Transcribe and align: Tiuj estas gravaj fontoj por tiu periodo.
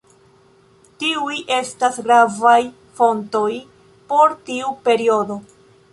Tiuj 1.01 1.35
estas 1.57 1.99
gravaj 2.07 2.55
fontoj 3.01 3.47
por 4.13 4.37
tiu 4.49 4.77
periodo. 4.89 5.39